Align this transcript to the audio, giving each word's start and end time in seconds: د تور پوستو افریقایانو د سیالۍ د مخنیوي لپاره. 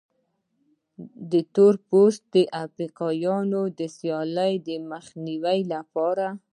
د 1.31 1.33
تور 1.53 1.73
پوستو 1.89 2.41
افریقایانو 2.63 3.61
د 3.79 3.79
سیالۍ 3.97 4.53
د 4.67 4.69
مخنیوي 4.91 5.59
لپاره. 5.73 6.27